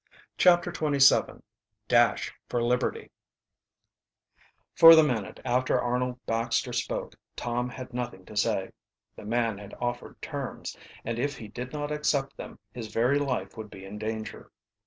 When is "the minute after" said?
4.95-5.79